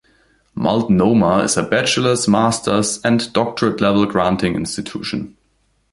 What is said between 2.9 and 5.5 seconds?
and doctorate level granting institution.